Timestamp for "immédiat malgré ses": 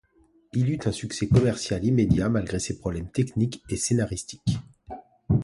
1.85-2.75